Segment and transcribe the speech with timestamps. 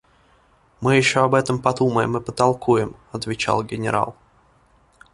[0.81, 4.15] –Мы еще об этом подумаем и потолкуем,– отвечал генерал.